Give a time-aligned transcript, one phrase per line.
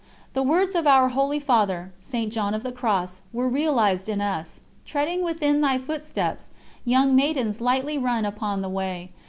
[0.33, 2.33] The words of our Holy Father, St.
[2.33, 6.49] John of the Cross, were realised in us: Treading within Thy Footsteps
[6.83, 9.11] Young maidens lightly run upon the way.